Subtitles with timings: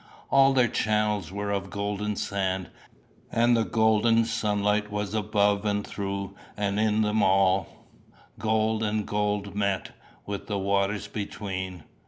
[0.31, 2.71] All their channels were of golden sand,
[3.31, 7.67] and the golden sunlight was above and through and in them all:
[8.39, 9.91] gold and gold met,
[10.25, 11.83] with the waters between.